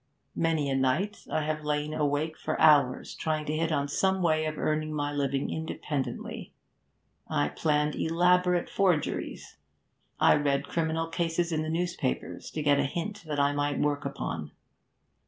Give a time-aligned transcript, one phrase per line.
[0.35, 4.45] Many a night I have lain awake for hours, trying to hit on some way
[4.45, 6.53] of earning my living independently.
[7.27, 9.57] I planned elaborate forgeries.
[10.19, 14.03] I read criminal cases in the newspapers to get a hint that I might work
[14.03, 14.53] upon.